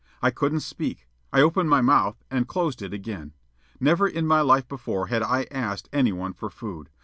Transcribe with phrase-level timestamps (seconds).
[0.19, 1.07] I couldn't speak.
[1.31, 3.33] I opened my mouth and closed it again.
[3.79, 6.89] Never in my life before had I asked any one for food.